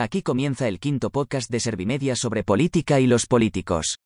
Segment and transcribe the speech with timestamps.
[0.00, 3.98] Aquí comienza el quinto podcast de Servimedia sobre política y los políticos.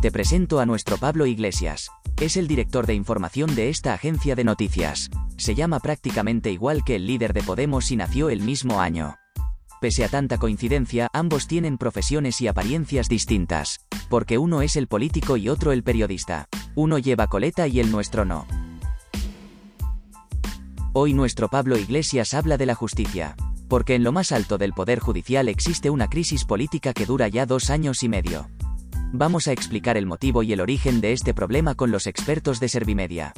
[0.00, 1.90] Te presento a nuestro Pablo Iglesias.
[2.18, 5.10] Es el director de información de esta agencia de noticias.
[5.36, 9.16] Se llama prácticamente igual que el líder de Podemos y nació el mismo año.
[9.82, 13.80] Pese a tanta coincidencia, ambos tienen profesiones y apariencias distintas.
[14.08, 16.46] Porque uno es el político y otro el periodista.
[16.74, 18.46] Uno lleva coleta y el nuestro no.
[20.96, 23.34] Hoy nuestro Pablo Iglesias habla de la justicia.
[23.68, 27.46] Porque en lo más alto del Poder Judicial existe una crisis política que dura ya
[27.46, 28.46] dos años y medio.
[29.12, 32.68] Vamos a explicar el motivo y el origen de este problema con los expertos de
[32.68, 33.32] Servimedia.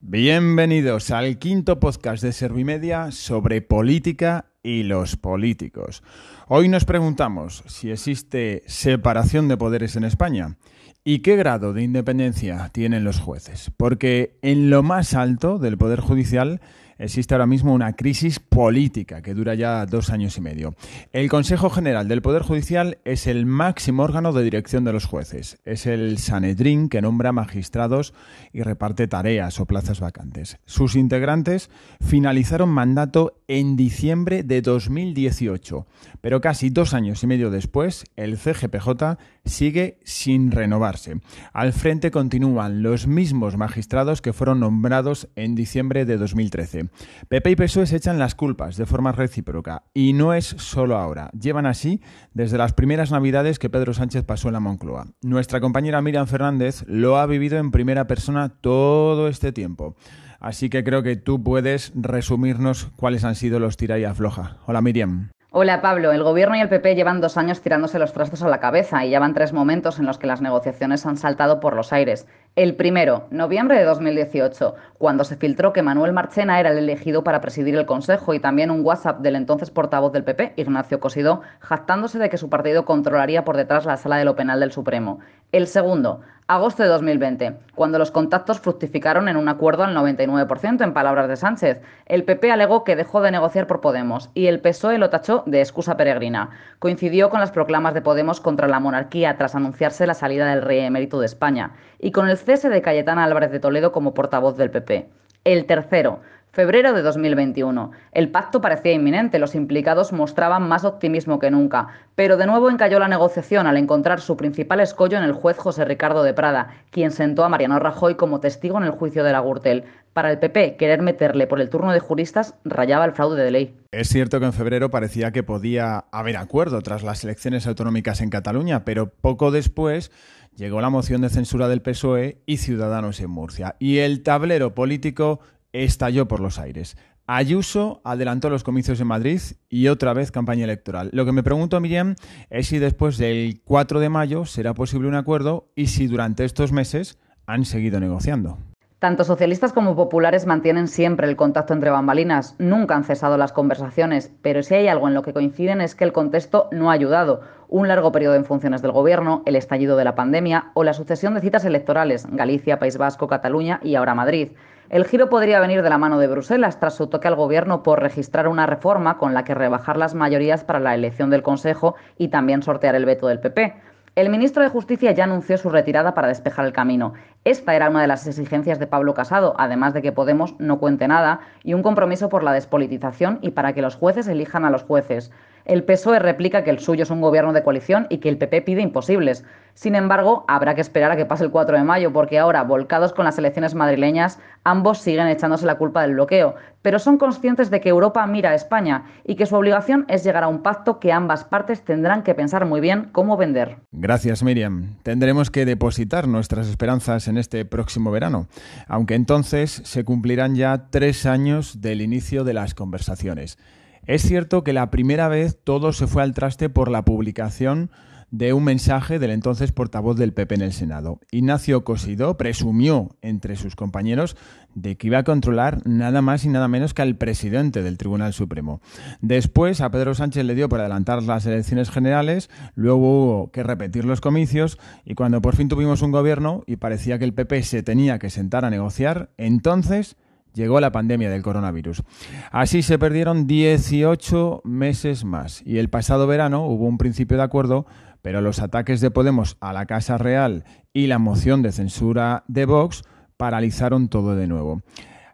[0.00, 6.02] Bienvenidos al quinto podcast de Servimedia sobre política y los políticos.
[6.48, 10.56] Hoy nos preguntamos si existe separación de poderes en España
[11.02, 13.70] ¿Y qué grado de independencia tienen los jueces?
[13.78, 16.60] Porque en lo más alto del Poder Judicial
[16.98, 20.74] existe ahora mismo una crisis política que dura ya dos años y medio.
[21.12, 25.58] El Consejo General del Poder Judicial es el máximo órgano de dirección de los jueces.
[25.64, 28.12] Es el Sanedrín que nombra magistrados
[28.52, 30.58] y reparte tareas o plazas vacantes.
[30.66, 35.86] Sus integrantes finalizaron mandato en diciembre de 2018,
[36.20, 41.20] pero casi dos años y medio después, el CGPJ sigue sin renovarse.
[41.52, 46.88] Al frente continúan los mismos magistrados que fueron nombrados en diciembre de 2013.
[47.28, 51.30] PP y PSOE se echan las culpas de forma recíproca y no es solo ahora.
[51.38, 52.00] Llevan así
[52.34, 55.06] desde las primeras navidades que Pedro Sánchez pasó en la Moncloa.
[55.22, 59.96] Nuestra compañera Miriam Fernández lo ha vivido en primera persona todo este tiempo.
[60.40, 64.56] Así que creo que tú puedes resumirnos cuáles han sido los tira y afloja.
[64.66, 65.30] Hola Miriam.
[65.52, 68.60] Hola Pablo, el Gobierno y el PP llevan dos años tirándose los trastos a la
[68.60, 71.92] cabeza y ya van tres momentos en los que las negociaciones han saltado por los
[71.92, 72.28] aires.
[72.54, 77.40] El primero, noviembre de 2018, cuando se filtró que Manuel Marchena era el elegido para
[77.40, 82.20] presidir el Consejo y también un WhatsApp del entonces portavoz del PP, Ignacio Cosidó, jactándose
[82.20, 85.18] de que su partido controlaría por detrás la sala de lo penal del Supremo.
[85.50, 90.92] El segundo, agosto de 2020, cuando los contactos fructificaron en un acuerdo al 99%, en
[90.92, 91.80] palabras de Sánchez.
[92.06, 95.60] El PP alegó que dejó de negociar por Podemos y el PSOE lo tachó de
[95.60, 96.50] excusa peregrina.
[96.80, 100.80] Coincidió con las proclamas de Podemos contra la monarquía tras anunciarse la salida del rey
[100.80, 104.72] emérito de España y con el cese de Cayetana Álvarez de Toledo como portavoz del
[104.72, 105.08] PP.
[105.44, 106.20] El tercero,
[106.52, 107.92] Febrero de 2021.
[108.10, 112.98] El pacto parecía inminente, los implicados mostraban más optimismo que nunca, pero de nuevo encalló
[112.98, 117.12] la negociación al encontrar su principal escollo en el juez José Ricardo de Prada, quien
[117.12, 119.84] sentó a Mariano Rajoy como testigo en el juicio de la Gürtel.
[120.12, 123.76] Para el PP, querer meterle por el turno de juristas rayaba el fraude de ley.
[123.92, 128.30] Es cierto que en febrero parecía que podía haber acuerdo tras las elecciones autonómicas en
[128.30, 130.10] Cataluña, pero poco después
[130.56, 133.76] llegó la moción de censura del PSOE y Ciudadanos en Murcia.
[133.78, 135.38] Y el tablero político
[135.72, 136.96] estalló por los aires.
[137.26, 141.10] Ayuso adelantó los comicios en Madrid y otra vez campaña electoral.
[141.12, 142.16] Lo que me pregunto, Miriam,
[142.50, 146.72] es si después del 4 de mayo será posible un acuerdo y si durante estos
[146.72, 148.58] meses han seguido negociando.
[149.00, 154.30] Tanto socialistas como populares mantienen siempre el contacto entre bambalinas, nunca han cesado las conversaciones,
[154.42, 157.40] pero si hay algo en lo que coinciden es que el contexto no ha ayudado.
[157.68, 161.32] Un largo periodo en funciones del gobierno, el estallido de la pandemia o la sucesión
[161.32, 164.50] de citas electorales, Galicia, País Vasco, Cataluña y ahora Madrid.
[164.90, 168.02] El giro podría venir de la mano de Bruselas tras su toque al gobierno por
[168.02, 172.26] registrar una reforma con la que rebajar las mayorías para la elección del Consejo y
[172.26, 173.72] también sortear el veto del PP.
[174.16, 177.14] El ministro de Justicia ya anunció su retirada para despejar el camino.
[177.44, 181.08] Esta era una de las exigencias de Pablo Casado, además de que Podemos no cuente
[181.08, 184.82] nada, y un compromiso por la despolitización y para que los jueces elijan a los
[184.82, 185.32] jueces.
[185.64, 188.62] El PSOE replica que el suyo es un gobierno de coalición y que el PP
[188.62, 189.44] pide imposibles.
[189.74, 193.12] Sin embargo, habrá que esperar a que pase el 4 de mayo, porque ahora, volcados
[193.12, 197.80] con las elecciones madrileñas, ambos siguen echándose la culpa del bloqueo, pero son conscientes de
[197.80, 201.12] que Europa mira a España y que su obligación es llegar a un pacto que
[201.12, 203.76] ambas partes tendrán que pensar muy bien cómo vender.
[203.92, 204.96] Gracias, Miriam.
[205.02, 208.46] Tendremos que depositar nuestras esperanzas este próximo verano,
[208.86, 213.58] aunque entonces se cumplirán ya tres años del inicio de las conversaciones.
[214.06, 217.90] Es cierto que la primera vez todo se fue al traste por la publicación
[218.30, 221.20] de un mensaje del entonces portavoz del PP en el Senado.
[221.30, 224.36] Ignacio Cosidó presumió entre sus compañeros
[224.74, 228.32] de que iba a controlar nada más y nada menos que al presidente del Tribunal
[228.32, 228.80] Supremo.
[229.20, 234.04] Después a Pedro Sánchez le dio por adelantar las elecciones generales, luego hubo que repetir
[234.04, 237.82] los comicios y cuando por fin tuvimos un gobierno y parecía que el PP se
[237.82, 240.16] tenía que sentar a negociar, entonces
[240.54, 242.02] llegó la pandemia del coronavirus.
[242.50, 247.86] Así se perdieron 18 meses más y el pasado verano hubo un principio de acuerdo
[248.22, 252.64] pero los ataques de Podemos a la Casa Real y la moción de censura de
[252.64, 253.02] Vox
[253.36, 254.82] paralizaron todo de nuevo.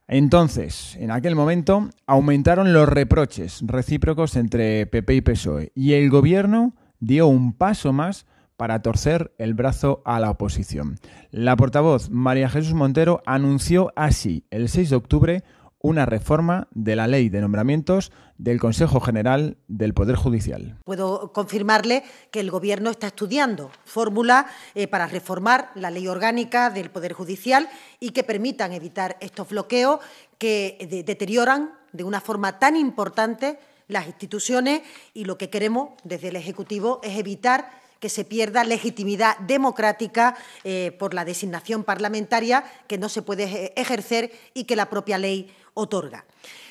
[0.08, 6.74] Entonces, en aquel momento, aumentaron los reproches recíprocos entre PP y PSOE y el gobierno
[7.00, 10.96] dio un paso más para torcer el brazo a la oposición.
[11.30, 15.44] La portavoz María Jesús Montero anunció así el 6 de octubre
[15.86, 20.76] una reforma de la ley de nombramientos del Consejo General del Poder Judicial.
[20.84, 22.02] Puedo confirmarle
[22.32, 27.68] que el Gobierno está estudiando fórmulas eh, para reformar la ley orgánica del Poder Judicial
[28.00, 30.00] y que permitan evitar estos bloqueos
[30.38, 34.82] que deterioran de una forma tan importante las instituciones
[35.14, 40.94] y lo que queremos desde el Ejecutivo es evitar que se pierda legitimidad democrática eh,
[40.98, 46.24] por la designación parlamentaria que no se puede ejercer y que la propia ley otorga.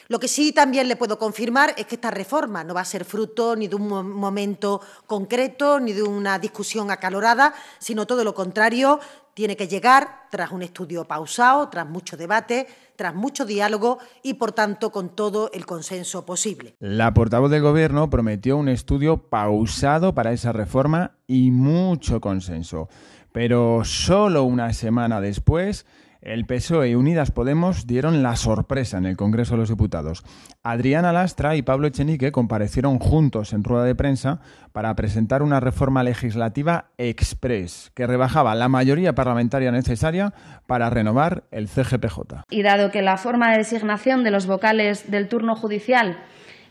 [0.08, 3.06] Lo que sí también le puedo confirmar es que esta reforma no va a ser
[3.06, 9.00] fruto ni de un momento concreto ni de una discusión acalorada, sino todo lo contrario,
[9.36, 14.54] tiene que llegar tras un estudio pausado, tras mucho debate, tras mucho diálogo y, por
[14.54, 16.76] tanto, con todo el consenso posible.
[16.80, 22.88] La portavoz del Gobierno prometió un estudio pausado para esa reforma y mucho consenso.
[23.34, 25.86] Pero solo una semana después
[26.26, 30.24] el PSOE y Unidas Podemos dieron la sorpresa en el Congreso de los Diputados.
[30.64, 34.40] Adriana Lastra y Pablo Echenique comparecieron juntos en rueda de prensa
[34.74, 40.34] para presentar una reforma legislativa express que rebajaba la mayoría parlamentaria necesaria
[40.66, 42.44] para renovar el CGPJ.
[42.50, 46.18] Y dado que la forma de designación de los vocales del turno judicial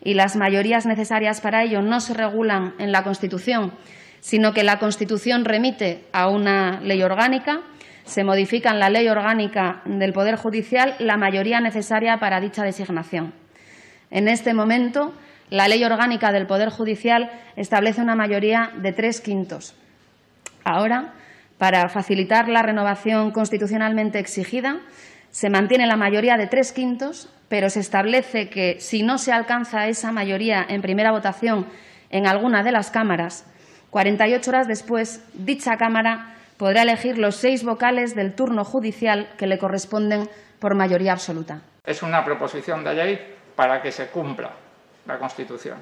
[0.02, 3.72] y las mayorías necesarias para ello no se regulan en la Constitución,
[4.18, 7.60] sino que la Constitución remite a una ley orgánica,
[8.04, 13.32] se modifica en la ley orgánica del Poder Judicial la mayoría necesaria para dicha designación.
[14.10, 15.14] En este momento,
[15.50, 19.74] la ley orgánica del Poder Judicial establece una mayoría de tres quintos.
[20.64, 21.14] Ahora,
[21.58, 24.80] para facilitar la renovación constitucionalmente exigida,
[25.30, 29.88] se mantiene la mayoría de tres quintos, pero se establece que si no se alcanza
[29.88, 31.66] esa mayoría en primera votación
[32.10, 33.46] en alguna de las cámaras,
[33.90, 39.58] 48 horas después, dicha Cámara podrá elegir los seis vocales del turno judicial que le
[39.58, 40.28] corresponden
[40.58, 41.60] por mayoría absoluta.
[41.84, 44.50] Es una proposición de ley para que se cumpla
[45.06, 45.78] la Constitución.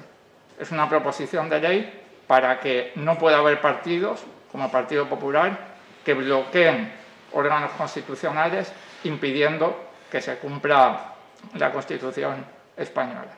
[0.59, 5.57] Es una proposición de ley para que no pueda haber partidos, como el Partido Popular,
[6.03, 6.91] que bloqueen
[7.33, 8.71] órganos constitucionales
[9.03, 11.13] impidiendo que se cumpla
[11.55, 12.45] la Constitución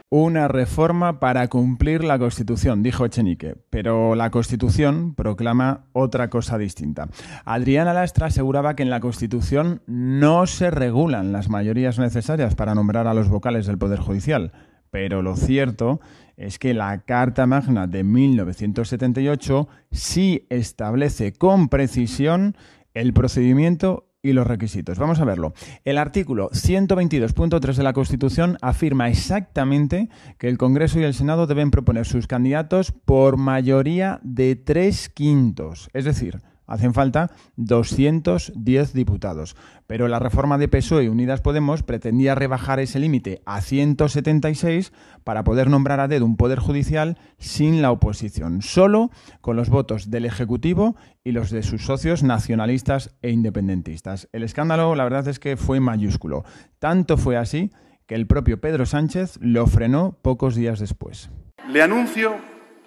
[0.10, 7.10] Una reforma para cumplir la Constitución, dijo Echenique, pero la Constitución proclama otra cosa distinta.
[7.44, 13.08] Adriana Lastra aseguraba que en la Constitución no se regulan las mayorías necesarias para nombrar
[13.08, 14.52] a los vocales del Poder Judicial,
[14.90, 16.00] pero lo cierto
[16.38, 22.56] es que la Carta Magna de 1978 sí establece con precisión
[22.94, 24.98] el procedimiento y los requisitos.
[24.98, 25.54] Vamos a verlo.
[25.84, 31.70] El artículo 122.3 de la Constitución afirma exactamente que el Congreso y el Senado deben
[31.70, 39.56] proponer sus candidatos por mayoría de tres quintos, es decir, Hacen falta 210 diputados.
[39.88, 44.92] Pero la reforma de PSOE y Unidas Podemos pretendía rebajar ese límite a 176
[45.24, 50.10] para poder nombrar a dedo un poder judicial sin la oposición, solo con los votos
[50.10, 54.28] del Ejecutivo y los de sus socios nacionalistas e independentistas.
[54.32, 56.44] El escándalo, la verdad es que fue mayúsculo.
[56.80, 57.72] Tanto fue así
[58.06, 61.30] que el propio Pedro Sánchez lo frenó pocos días después.
[61.68, 62.36] Le anuncio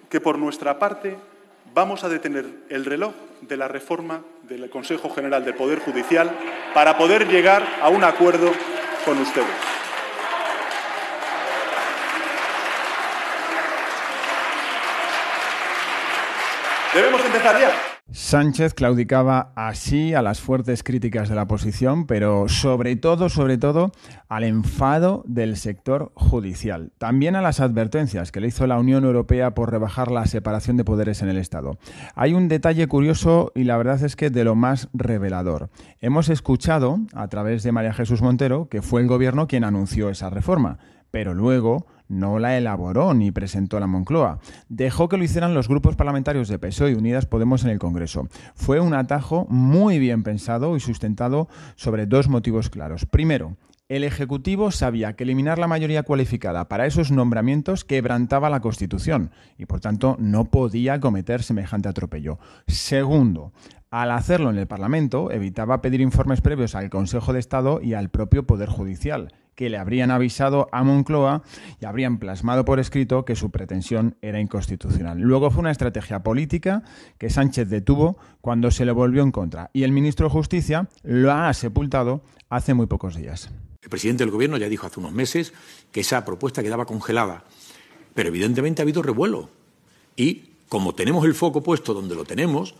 [0.09, 1.17] que por nuestra parte
[1.73, 6.31] vamos a detener el reloj de la reforma del Consejo General del Poder Judicial
[6.73, 8.51] para poder llegar a un acuerdo
[9.05, 9.47] con ustedes.
[16.93, 17.88] Debemos empezar ya.
[18.11, 23.91] Sánchez claudicaba así a las fuertes críticas de la oposición, pero sobre todo, sobre todo,
[24.27, 26.91] al enfado del sector judicial.
[26.97, 30.85] También a las advertencias que le hizo la Unión Europea por rebajar la separación de
[30.85, 31.77] poderes en el Estado.
[32.15, 35.69] Hay un detalle curioso y la verdad es que de lo más revelador.
[36.01, 40.31] Hemos escuchado, a través de María Jesús Montero, que fue el gobierno quien anunció esa
[40.31, 40.79] reforma,
[41.11, 44.39] pero luego no la elaboró ni presentó la Moncloa.
[44.67, 48.27] Dejó que lo hicieran los grupos parlamentarios de PSOE y Unidas Podemos en el Congreso.
[48.55, 53.05] Fue un atajo muy bien pensado y sustentado sobre dos motivos claros.
[53.05, 53.55] Primero,
[53.87, 59.65] el Ejecutivo sabía que eliminar la mayoría cualificada para esos nombramientos quebrantaba la Constitución y
[59.65, 62.37] por tanto no podía cometer semejante atropello.
[62.67, 63.51] Segundo,
[63.89, 68.09] al hacerlo en el Parlamento evitaba pedir informes previos al Consejo de Estado y al
[68.09, 71.43] propio Poder Judicial que le habrían avisado a Moncloa
[71.81, 75.19] y habrían plasmado por escrito que su pretensión era inconstitucional.
[75.19, 76.81] Luego fue una estrategia política
[77.17, 81.33] que Sánchez detuvo cuando se le volvió en contra y el ministro de Justicia lo
[81.33, 83.49] ha sepultado hace muy pocos días.
[83.81, 85.51] El presidente del Gobierno ya dijo hace unos meses
[85.91, 87.43] que esa propuesta quedaba congelada,
[88.13, 89.49] pero evidentemente ha habido revuelo
[90.15, 92.75] y como tenemos el foco puesto donde lo tenemos,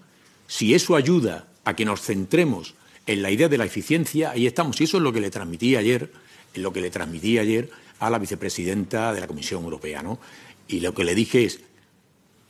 [0.48, 2.74] si eso ayuda a que nos centremos
[3.06, 4.80] en la idea de la eficiencia, ahí estamos.
[4.80, 6.10] Y eso es lo que le transmití ayer,
[6.56, 10.20] lo que le transmití ayer a la vicepresidenta de la Comisión Europea, ¿no?
[10.68, 11.62] Y lo que le dije es,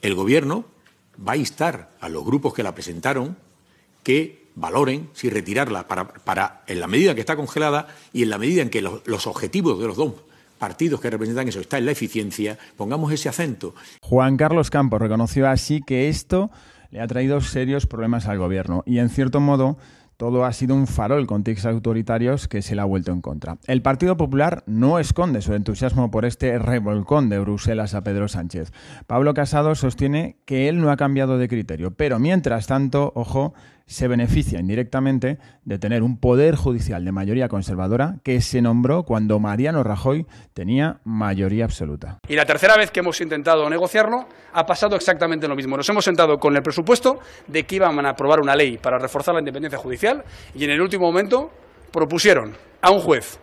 [0.01, 0.65] el Gobierno
[1.27, 3.37] va a instar a los grupos que la presentaron
[4.03, 8.61] que valoren si retirarla para, en la medida que está congelada y en la medida
[8.61, 10.13] en que los, los objetivos de los dos
[10.57, 13.73] partidos que representan eso está en la eficiencia, pongamos ese acento.
[14.01, 16.51] Juan Carlos Campos reconoció así que esto
[16.91, 19.77] le ha traído serios problemas al gobierno y en cierto modo
[20.19, 23.57] todo ha sido un farol con tics autoritarios que se le ha vuelto en contra.
[23.67, 28.73] El Partido Popular no esconde su entusiasmo por este revolcón de Bruselas a Pedro Sánchez.
[29.07, 33.53] Pablo Casado sostiene que él no ha cambiado de criterio, pero mientras tanto, ojo,
[33.89, 39.39] se beneficia indirectamente de tener un poder judicial de mayoría conservadora que se nombró cuando
[39.39, 42.19] Mariano Rajoy tenía mayoría absoluta.
[42.27, 45.75] Y la tercera vez que hemos intentado negociarlo ha pasado exactamente lo mismo.
[45.75, 49.33] Nos hemos sentado con el presupuesto de que iban a aprobar una ley para reforzar
[49.33, 51.51] la independencia judicial y en el último momento
[51.91, 53.39] propusieron a un juez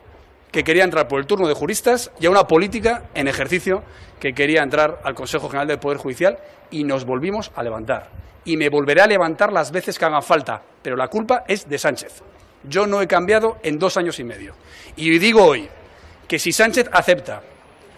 [0.50, 3.82] que quería entrar por el turno de juristas y a una política en ejercicio
[4.20, 6.38] que quería entrar al Consejo General del Poder Judicial
[6.70, 8.10] y nos volvimos a levantar
[8.46, 11.78] y me volveré a levantar las veces que hagan falta, pero la culpa es de
[11.78, 12.22] Sánchez.
[12.62, 14.54] Yo no he cambiado en dos años y medio.
[14.94, 15.68] Y digo hoy
[16.26, 17.42] que si Sánchez acepta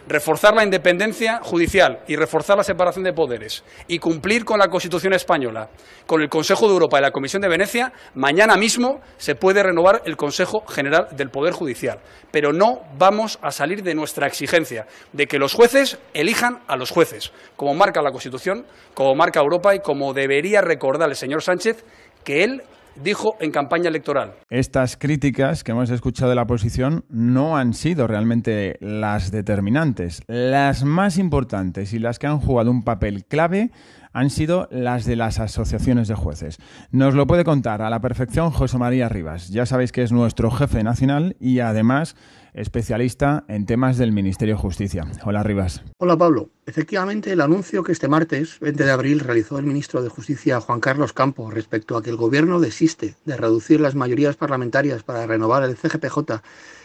[0.09, 5.12] reforzar la independencia judicial y reforzar la separación de poderes y cumplir con la Constitución
[5.12, 5.69] española,
[6.07, 10.03] con el Consejo de Europa y la Comisión de Venecia, mañana mismo se puede renovar
[10.07, 12.00] el Consejo General del Poder Judicial.
[12.31, 16.91] Pero no vamos a salir de nuestra exigencia de que los jueces elijan a los
[16.91, 21.85] jueces, como marca la Constitución, como marca Europa y como debería recordar el señor Sánchez
[22.25, 22.62] que él
[23.02, 24.35] dijo en campaña electoral.
[24.50, 30.23] Estas críticas que hemos escuchado de la oposición no han sido realmente las determinantes.
[30.26, 33.71] Las más importantes y las que han jugado un papel clave
[34.12, 36.59] han sido las de las asociaciones de jueces.
[36.91, 39.49] Nos lo puede contar a la perfección José María Rivas.
[39.50, 42.17] Ya sabéis que es nuestro jefe nacional y además
[42.55, 45.07] especialista en temas del Ministerio de Justicia.
[45.25, 45.83] Hola Rivas.
[45.99, 46.50] Hola Pablo.
[46.67, 50.81] Efectivamente, el anuncio que este martes, 20 de abril, realizó el ministro de Justicia Juan
[50.81, 55.62] Carlos Campos respecto a que el gobierno desiste de reducir las mayorías parlamentarias para renovar
[55.62, 56.43] el CGPJ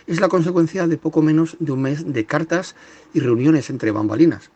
[0.07, 2.75] es la consecuencia de poco menos de un mes de cartas
[3.13, 4.51] y reuniones entre bambalinas.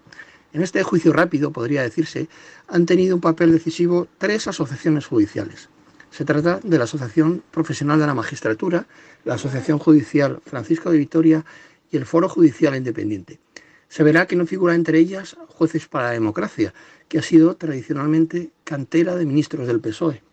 [0.57, 2.29] En este juicio rápido, podría decirse,
[2.67, 5.69] han tenido un papel decisivo tres asociaciones judiciales.
[6.09, 8.87] Se trata de la Asociación Profesional de la Magistratura,
[9.23, 11.45] la Asociación Judicial Francisco de Vitoria
[11.91, 13.39] y el Foro Judicial Independiente.
[13.87, 16.73] Se verá que no figura entre ellas Jueces para la Democracia,
[17.07, 20.23] que ha sido tradicionalmente cantera de ministros del PSOE.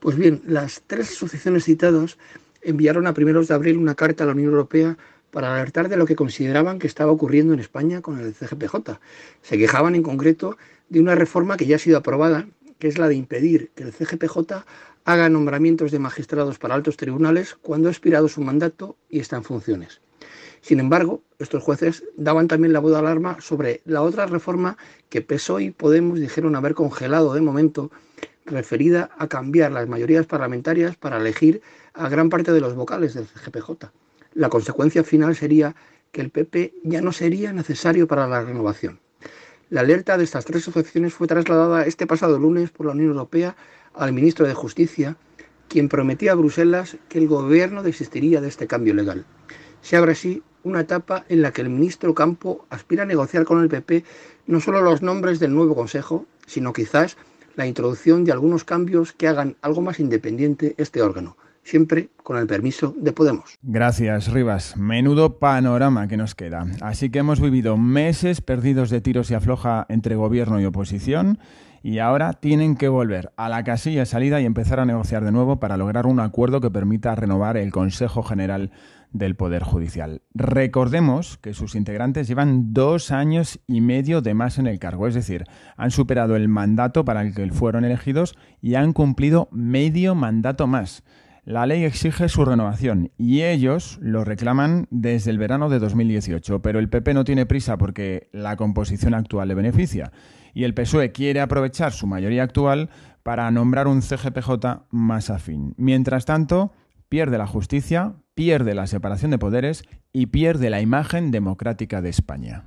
[0.00, 2.18] Pues bien, las tres asociaciones citadas
[2.60, 4.98] enviaron a primeros de abril una carta a la Unión Europea
[5.32, 9.00] para alertar de lo que consideraban que estaba ocurriendo en España con el CGPJ.
[9.40, 10.56] Se quejaban en concreto
[10.90, 12.46] de una reforma que ya ha sido aprobada,
[12.78, 14.64] que es la de impedir que el CGPJ
[15.04, 19.44] haga nombramientos de magistrados para altos tribunales cuando ha expirado su mandato y está en
[19.44, 20.00] funciones.
[20.60, 24.76] Sin embargo, estos jueces daban también la voz de alarma sobre la otra reforma
[25.08, 27.90] que PSOE y Podemos dijeron haber congelado de momento,
[28.44, 31.62] referida a cambiar las mayorías parlamentarias para elegir
[31.94, 33.90] a gran parte de los vocales del CGPJ.
[34.34, 35.74] La consecuencia final sería
[36.10, 39.00] que el PP ya no sería necesario para la renovación.
[39.68, 43.56] La alerta de estas tres asociaciones fue trasladada este pasado lunes por la Unión Europea
[43.94, 45.16] al ministro de Justicia,
[45.68, 49.24] quien prometía a Bruselas que el gobierno desistiría de este cambio legal.
[49.80, 53.62] Se abre así una etapa en la que el ministro Campo aspira a negociar con
[53.62, 54.04] el PP
[54.46, 57.16] no solo los nombres del nuevo Consejo, sino quizás
[57.54, 62.46] la introducción de algunos cambios que hagan algo más independiente este órgano, siempre con el
[62.46, 63.58] permiso de Podemos.
[63.62, 64.76] Gracias, Rivas.
[64.76, 66.66] Menudo panorama que nos queda.
[66.80, 71.38] Así que hemos vivido meses perdidos de tiros y afloja entre gobierno y oposición
[71.82, 75.32] y ahora tienen que volver a la casilla de salida y empezar a negociar de
[75.32, 78.70] nuevo para lograr un acuerdo que permita renovar el Consejo General
[79.12, 80.22] del Poder Judicial.
[80.32, 85.14] Recordemos que sus integrantes llevan dos años y medio de más en el cargo, es
[85.14, 85.44] decir,
[85.76, 91.02] han superado el mandato para el que fueron elegidos y han cumplido medio mandato más.
[91.44, 96.78] La ley exige su renovación y ellos lo reclaman desde el verano de 2018, pero
[96.78, 100.12] el PP no tiene prisa porque la composición actual le beneficia
[100.54, 102.90] y el PSOE quiere aprovechar su mayoría actual
[103.24, 105.74] para nombrar un CGPJ más afín.
[105.76, 106.70] Mientras tanto,
[107.08, 109.82] pierde la justicia, pierde la separación de poderes
[110.12, 112.62] y pierde la imagen democrática de España.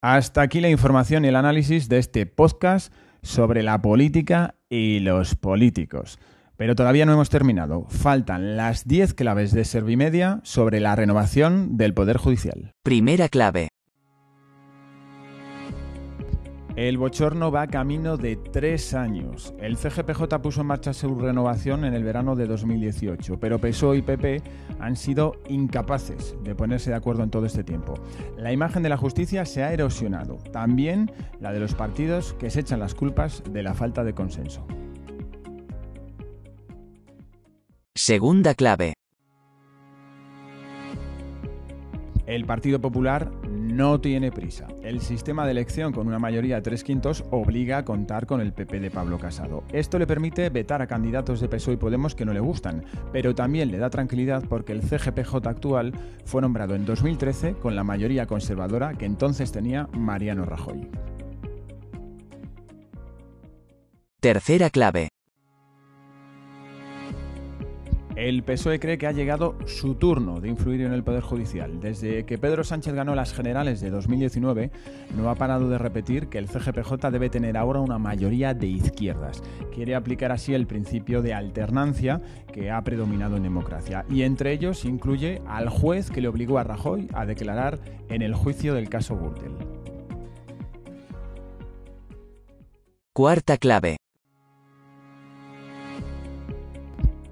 [0.00, 2.92] Hasta aquí la información y el análisis de este podcast
[3.24, 6.20] sobre la política y los políticos.
[6.56, 7.86] Pero todavía no hemos terminado.
[7.88, 12.70] Faltan las 10 claves de Servimedia sobre la renovación del Poder Judicial.
[12.84, 13.68] Primera clave.
[16.76, 19.54] El bochorno va camino de tres años.
[19.60, 24.02] El CGPJ puso en marcha su renovación en el verano de 2018, pero PSOE y
[24.02, 24.42] PP
[24.80, 27.94] han sido incapaces de ponerse de acuerdo en todo este tiempo.
[28.36, 32.60] La imagen de la justicia se ha erosionado, también la de los partidos que se
[32.60, 34.66] echan las culpas de la falta de consenso.
[37.94, 38.94] Segunda clave.
[42.26, 43.30] El Partido Popular
[43.74, 44.68] no tiene prisa.
[44.82, 48.52] El sistema de elección con una mayoría de tres quintos obliga a contar con el
[48.52, 49.64] PP de Pablo Casado.
[49.72, 53.34] Esto le permite vetar a candidatos de PSOE y Podemos que no le gustan, pero
[53.34, 55.92] también le da tranquilidad porque el CGPJ actual
[56.24, 60.88] fue nombrado en 2013 con la mayoría conservadora que entonces tenía Mariano Rajoy.
[64.20, 65.08] Tercera clave.
[68.16, 71.80] El PSOE cree que ha llegado su turno de influir en el Poder Judicial.
[71.80, 74.70] Desde que Pedro Sánchez ganó las generales de 2019,
[75.16, 79.42] no ha parado de repetir que el CGPJ debe tener ahora una mayoría de izquierdas.
[79.74, 82.20] Quiere aplicar así el principio de alternancia
[82.52, 84.04] que ha predominado en democracia.
[84.08, 88.34] Y entre ellos incluye al juez que le obligó a Rajoy a declarar en el
[88.34, 89.56] juicio del caso Gürtel.
[93.12, 93.96] Cuarta clave.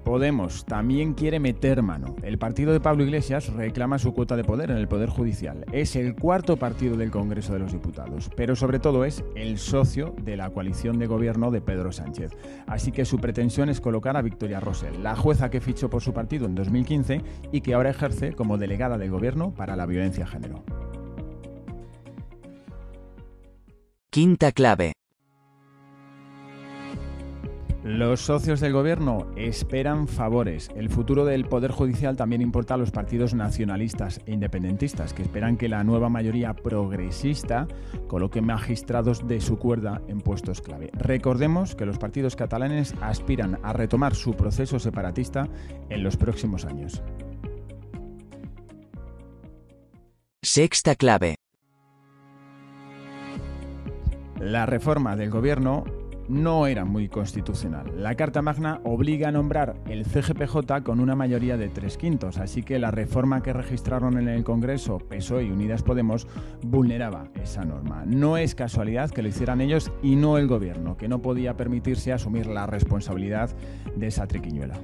[0.03, 2.15] Podemos también quiere meter mano.
[2.23, 5.65] El partido de Pablo Iglesias reclama su cuota de poder en el Poder Judicial.
[5.71, 10.13] Es el cuarto partido del Congreso de los Diputados, pero sobre todo es el socio
[10.21, 12.31] de la coalición de gobierno de Pedro Sánchez.
[12.67, 16.13] Así que su pretensión es colocar a Victoria Rosell, la jueza que fichó por su
[16.13, 17.21] partido en 2015
[17.53, 20.63] y que ahora ejerce como delegada del gobierno para la violencia de género.
[24.11, 24.93] Quinta clave.
[27.83, 30.71] Los socios del gobierno esperan favores.
[30.73, 35.57] El futuro del Poder Judicial también importa a los partidos nacionalistas e independentistas, que esperan
[35.57, 37.67] que la nueva mayoría progresista
[38.07, 40.91] coloque magistrados de su cuerda en puestos clave.
[40.93, 45.49] Recordemos que los partidos catalanes aspiran a retomar su proceso separatista
[45.89, 47.03] en los próximos años.
[50.41, 51.35] Sexta clave.
[54.39, 55.83] La reforma del gobierno
[56.27, 57.91] no era muy constitucional.
[58.01, 62.63] La Carta Magna obliga a nombrar el CGPJ con una mayoría de tres quintos, así
[62.63, 66.27] que la reforma que registraron en el Congreso PSOE y Unidas Podemos
[66.61, 68.03] vulneraba esa norma.
[68.05, 72.13] No es casualidad que lo hicieran ellos y no el Gobierno, que no podía permitirse
[72.13, 73.49] asumir la responsabilidad
[73.95, 74.79] de esa triquiñuela.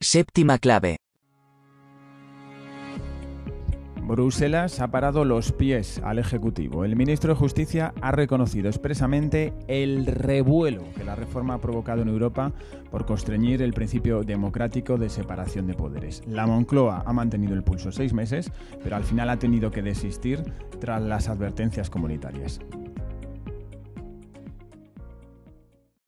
[0.00, 0.96] Séptima clave.
[4.10, 6.84] Bruselas ha parado los pies al Ejecutivo.
[6.84, 12.08] El ministro de Justicia ha reconocido expresamente el revuelo que la reforma ha provocado en
[12.08, 12.52] Europa
[12.90, 16.22] por constreñir el principio democrático de separación de poderes.
[16.26, 18.50] La Moncloa ha mantenido el pulso seis meses,
[18.82, 20.42] pero al final ha tenido que desistir
[20.80, 22.58] tras las advertencias comunitarias.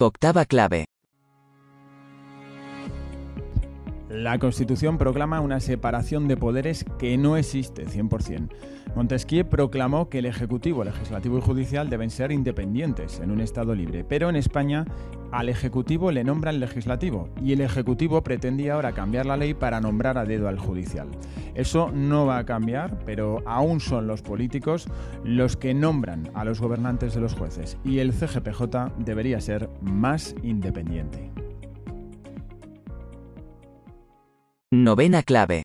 [0.00, 0.91] Octava clave.
[4.12, 8.50] La Constitución proclama una separación de poderes que no existe 100%.
[8.94, 14.04] Montesquieu proclamó que el Ejecutivo, Legislativo y Judicial deben ser independientes en un Estado libre,
[14.04, 14.84] pero en España
[15.30, 19.80] al Ejecutivo le nombra el Legislativo y el Ejecutivo pretendía ahora cambiar la ley para
[19.80, 21.08] nombrar a dedo al Judicial.
[21.54, 24.88] Eso no va a cambiar, pero aún son los políticos
[25.24, 30.34] los que nombran a los gobernantes de los jueces y el CGPJ debería ser más
[30.42, 31.30] independiente.
[34.74, 35.64] Novena clave.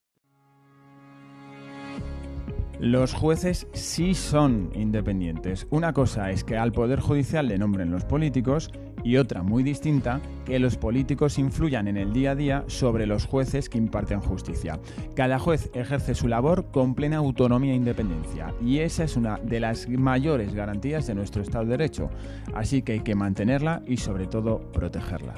[2.77, 5.65] Los jueces sí son independientes.
[5.69, 8.69] Una cosa es que al Poder Judicial le nombren los políticos
[9.05, 13.25] y otra muy distinta, que los políticos influyan en el día a día sobre los
[13.25, 14.77] jueces que imparten justicia.
[15.15, 19.61] Cada juez ejerce su labor con plena autonomía e independencia y esa es una de
[19.61, 22.09] las mayores garantías de nuestro Estado de Derecho.
[22.53, 25.35] Así que hay que mantenerla y sobre todo protegerla.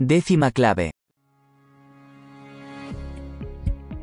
[0.00, 0.90] Décima clave.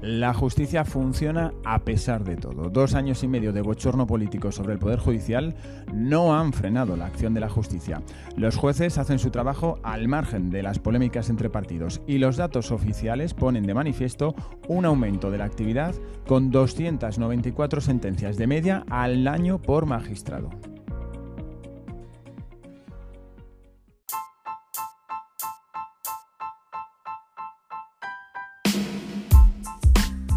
[0.01, 2.69] La justicia funciona a pesar de todo.
[2.69, 5.54] Dos años y medio de bochorno político sobre el Poder Judicial
[5.93, 8.01] no han frenado la acción de la justicia.
[8.38, 12.71] Los jueces hacen su trabajo al margen de las polémicas entre partidos y los datos
[12.71, 14.34] oficiales ponen de manifiesto
[14.69, 15.93] un aumento de la actividad
[16.25, 20.70] con 294 sentencias de media al año por magistrado.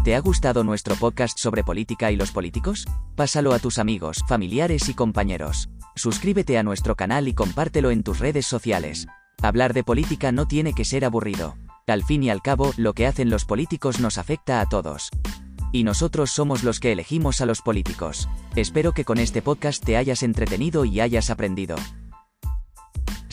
[0.05, 2.85] ¿Te ha gustado nuestro podcast sobre política y los políticos?
[3.15, 5.67] Pásalo a tus amigos, familiares y compañeros.
[5.95, 9.07] Suscríbete a nuestro canal y compártelo en tus redes sociales.
[9.41, 11.57] Hablar de política no tiene que ser aburrido.
[11.87, 15.09] Al fin y al cabo, lo que hacen los políticos nos afecta a todos.
[15.71, 18.29] Y nosotros somos los que elegimos a los políticos.
[18.55, 21.77] Espero que con este podcast te hayas entretenido y hayas aprendido.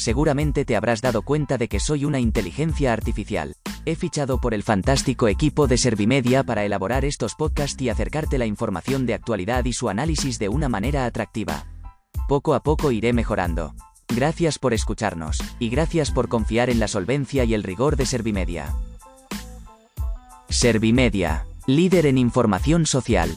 [0.03, 3.55] Seguramente te habrás dado cuenta de que soy una inteligencia artificial.
[3.87, 8.47] He fichado por el fantástico equipo de Servimedia para elaborar estos podcasts y acercarte la
[8.47, 11.67] información de actualidad y su análisis de una manera atractiva.
[12.27, 13.77] Poco a poco iré mejorando.
[14.09, 18.75] Gracias por escucharnos, y gracias por confiar en la solvencia y el rigor de Servimedia.
[20.49, 23.37] Servimedia, líder en información social.